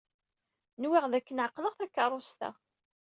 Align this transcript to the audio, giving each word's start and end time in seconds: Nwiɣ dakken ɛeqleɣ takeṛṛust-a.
Nwiɣ 0.81 1.03
dakken 1.11 1.43
ɛeqleɣ 1.45 1.73
takeṛṛust-a. 1.75 2.49